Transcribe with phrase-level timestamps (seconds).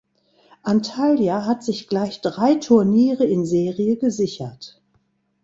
[0.63, 4.81] Antalya hat sich gleich drei Turniere in Serie gesichert.